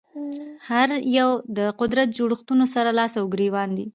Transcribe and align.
هر 0.69 0.89
یو 1.17 1.29
د 1.57 1.59
قدرت 1.81 2.07
جوړښتونو 2.17 2.65
سره 2.75 2.89
لاس 2.99 3.13
ګرېوان 3.33 3.69
دي 3.77 3.85